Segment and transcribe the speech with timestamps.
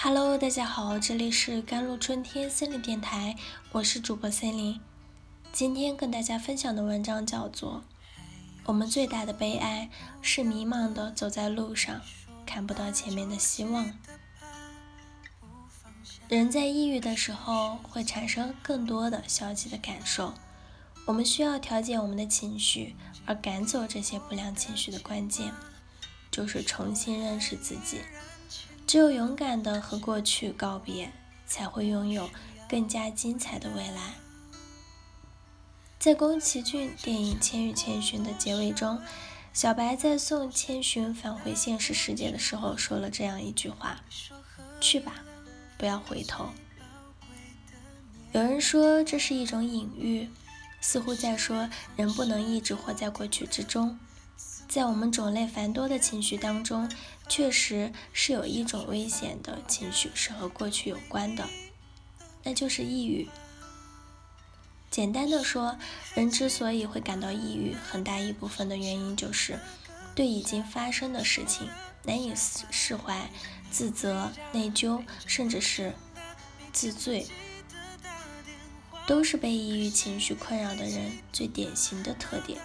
[0.00, 3.34] Hello，大家好，这里是甘露春天心理电台，
[3.72, 4.80] 我是主播森林。
[5.52, 7.82] 今天跟大家分享的文章叫做
[8.66, 9.90] 《我们最大的悲哀
[10.22, 12.00] 是迷茫的走在路上，
[12.46, 13.86] 看不到前面的希望》。
[16.28, 20.32] 人在抑郁的时候会产生更多的消极的感受，
[21.06, 22.94] 我们需要调节我们的情绪，
[23.26, 25.52] 而赶走这些不良情绪的关键，
[26.30, 28.02] 就是重新认识自己。
[28.88, 31.12] 只有勇敢地和过去告别，
[31.46, 32.30] 才会拥有
[32.66, 34.14] 更加精彩的未来。
[35.98, 38.98] 在宫崎骏电影《千与千寻》的结尾中，
[39.52, 44.00] 小白在送千寻返回现实世界的时候说了这样一句话
[44.80, 45.16] ：“去吧，
[45.76, 46.48] 不要回头。”
[48.32, 50.30] 有人说这是一种隐喻，
[50.80, 53.98] 似乎在说人不能一直活在过去之中。
[54.68, 56.90] 在我们种类繁多的情绪当中，
[57.26, 61.48] 确实是有一种危险的情绪是和过去有关的，
[62.44, 63.28] 那就是抑郁。
[64.90, 65.76] 简单的说，
[66.14, 69.58] 人之所以会感到抑郁，很大一部分的原因就是
[70.14, 71.68] 对已经发生的事情
[72.04, 73.30] 难以释怀、
[73.70, 75.94] 自责、内疚，甚至是
[76.72, 77.26] 自罪，
[79.06, 82.60] 都是被抑郁情绪困扰的人最典型的特点。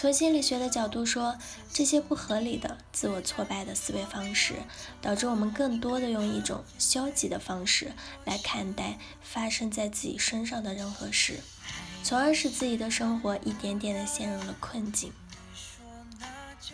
[0.00, 1.36] 从心理学的角度说，
[1.74, 4.54] 这些不合理的、自我挫败的思维方式，
[5.02, 7.92] 导致我们更多的用一种消极的方式
[8.24, 11.40] 来看待发生在自己身上的任何事，
[12.02, 15.12] 从而使自己的生活一点点的陷入了困境。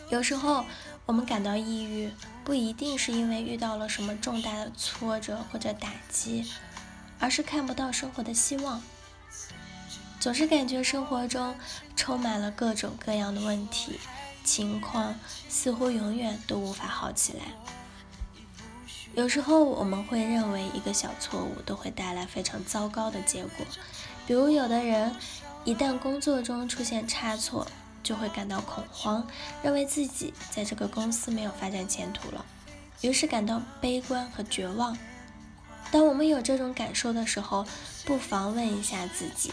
[0.08, 0.64] 有时候，
[1.04, 2.12] 我们感到抑郁，
[2.44, 6.47] 不一定是因为遇到了什么重大的挫折或者打击，
[7.19, 8.80] 而是看不到生活的希望。
[10.27, 11.55] 总是感觉生活中
[11.94, 14.00] 充满了各种各样的问题
[14.42, 15.14] 情况，
[15.48, 17.44] 似乎永远都无法好起来。
[19.14, 23.64] 有时候我们会认为一个小错误都会带来非常糟糕的结果，
[24.26, 25.15] 比如有的人
[25.65, 27.65] 一旦工作中出现差错，
[28.03, 29.25] 就会感到恐慌，
[29.62, 32.44] 认为自己在这个公司没有发展前途了，
[33.00, 34.98] 于是感到悲观和绝望。
[35.92, 37.65] 当我们有这种感受的时候，
[38.04, 39.53] 不妨问一下自己。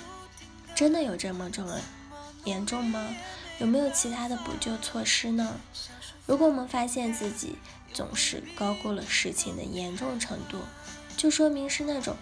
[0.76, 1.68] 真的有这么重
[2.46, 3.16] 严重吗？
[3.60, 5.56] 有没有其他的补救措施呢？
[6.26, 7.56] 如果我们发现自己
[7.94, 10.58] 总是高估了事情的严重程度，
[11.16, 12.16] 就说明是那种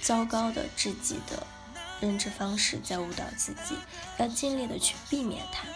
[0.00, 1.46] 糟糕的自己的
[2.00, 3.76] 认知方式在误导自己，
[4.18, 5.68] 要尽力的去避免它。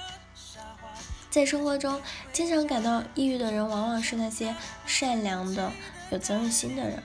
[1.30, 2.00] 在生活中，
[2.32, 5.70] 经常感到抑郁的人，往往是那些善良的、
[6.10, 7.02] 有责任心的人。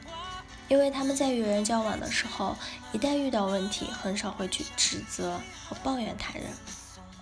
[0.72, 2.56] 因为他们在与人交往的时候，
[2.94, 5.38] 一旦遇到问题，很少会去指责
[5.68, 6.46] 和抱怨他人，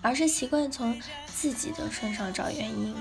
[0.00, 2.94] 而是习惯从自己的身上找原因。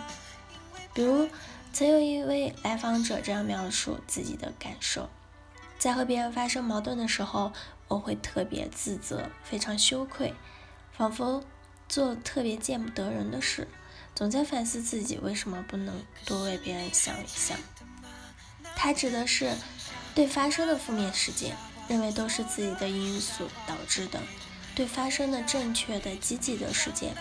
[0.92, 1.30] 比如，
[1.72, 5.08] 曾有一位来访者这样描述自己的感受：
[5.78, 7.54] 在和别人发生矛盾的时候，
[7.88, 10.34] 我会特别自责，非常羞愧，
[10.92, 11.44] 仿佛
[11.88, 13.68] 做特别见不得人的事，
[14.16, 17.56] 总在反思自己为什么不能多为别人想一想。
[18.76, 19.54] 他指的是。
[20.20, 21.56] 对发生的负面事件，
[21.88, 24.20] 认为都是自己的因素导致的；
[24.76, 27.16] 对发生的正确的、积极的事件，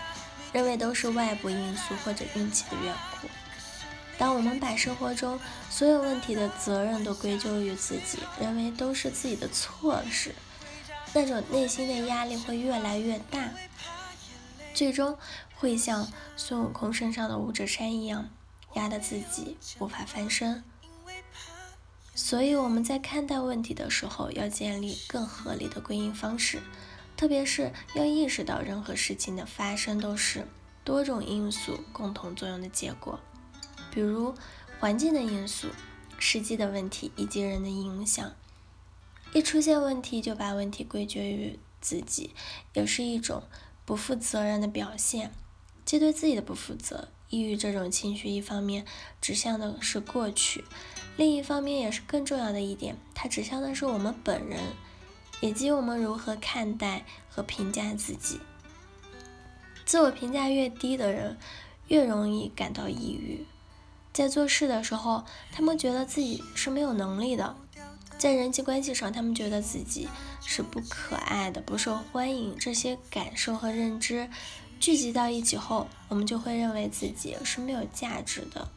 [0.51, 3.29] 认为都是外部因素或者运气的缘故。
[4.17, 5.39] 当我们把生活中
[5.69, 10.35] 所有问题的责任都归咎于自己，认为都是自己的错时，
[11.13, 13.49] 那种内心的压力会越来越大，
[14.73, 15.17] 最终
[15.55, 18.29] 会像孙悟空身上的五指山一样，
[18.73, 20.61] 压得自己无法翻身。
[22.21, 26.61] 所以我们在看待问题的时候，要建立更合理的归因方式，
[27.15, 30.45] 特别是要意识到任何事情的发生都是
[30.83, 33.17] 多种因素共同作用的结果，
[33.89, 34.35] 比如
[34.81, 35.69] 环境的因素、
[36.19, 38.29] 实际的问题以及人的影响。
[39.33, 42.31] 一出现问题就把问题归结于自己，
[42.73, 43.43] 也是一种
[43.85, 45.31] 不负责任的表现，
[45.85, 47.07] 既对自己的不负责。
[47.29, 48.85] 抑郁这种情绪，一方面
[49.21, 50.65] 指向的是过去。
[51.19, 54.57] 另一方面，也是更重要的一点，它指向的是我们本人，
[55.41, 58.39] 以及我们如何看待和评价自己。
[59.85, 61.37] 自我评价越低的人，
[61.89, 63.45] 越容易感到抑郁。
[64.13, 67.53] 在做事的时候，他们觉得自己是没有能力的；
[68.17, 70.07] 在人际关系上，他们觉得自己
[70.45, 72.55] 是不可爱的、不受欢迎。
[72.57, 74.29] 这些感受和认知
[74.79, 78.69] 聚集到一起后，我们就会认为自己是没有价值的。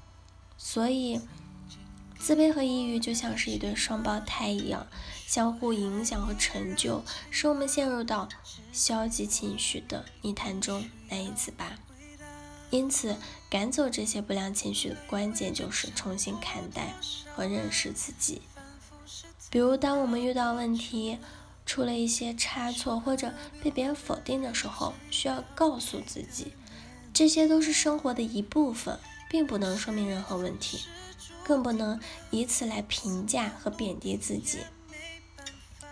[0.58, 1.20] 所以。
[2.22, 4.86] 自卑和抑郁就像是一对双胞胎一样，
[5.26, 8.28] 相互影响和成就，使我们陷入到
[8.72, 11.72] 消极情绪的泥潭中难以自拔。
[12.70, 13.16] 因此，
[13.50, 16.94] 赶走这些不良情绪的关键就是重新看待
[17.34, 18.40] 和认识自己。
[19.50, 21.18] 比如，当我们遇到问题，
[21.66, 23.34] 出了一些差错或者
[23.64, 26.52] 被别人否定的时候，需要告诉自己，
[27.12, 30.82] 这些都是生活的一部分，并不能说明任何问题，
[31.44, 32.00] 更不能
[32.30, 34.60] 以此来评价和贬低自己。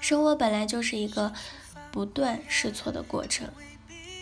[0.01, 1.33] 生活本来就是一个
[1.91, 3.49] 不断试错的过程。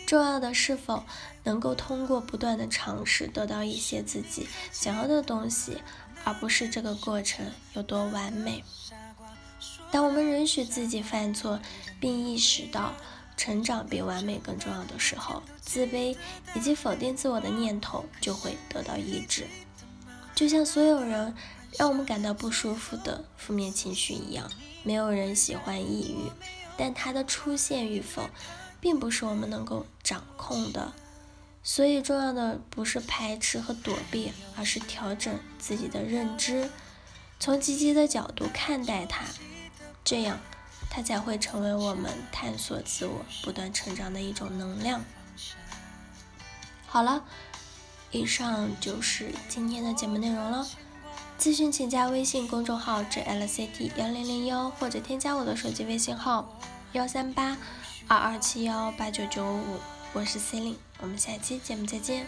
[0.05, 1.03] 重要的是否
[1.43, 5.77] 能够通过不断的尝试得到一些自己想要的东西，
[6.23, 7.45] 而不是这个过程
[7.75, 8.63] 有多完美。
[9.91, 11.59] 当我们允许自己犯错，
[11.99, 12.93] 并意识到
[13.37, 16.17] 成长比完美更重要的时候，自卑
[16.55, 19.45] 以及否定自我的念头就会得到抑制。
[20.39, 21.35] 就像所有人
[21.77, 24.49] 让我们感到不舒服的负面情绪一样，
[24.83, 26.31] 没有人喜欢抑郁，
[26.77, 28.29] 但它的出现与否。
[28.79, 30.93] 并不是我们能够掌控的，
[31.61, 36.69] 所以重要的不是排斥和躲避，而是调整自己的认知，
[37.41, 39.25] 从积极的角度看待它，
[40.05, 40.39] 这样
[40.89, 45.03] 它才会成为我们探索自我、不断成长的一种能量。
[46.87, 47.25] 好了，
[48.11, 50.67] 以上就是今天的节目内容了。
[51.39, 56.59] 咨询请加微信公众号 jlcd 幺零零幺，或者添加我的手机微信号
[56.93, 57.57] 幺三八。
[58.07, 59.77] 二二七幺八九九五，
[60.13, 62.25] 我是 Celine，我们下期节目再见。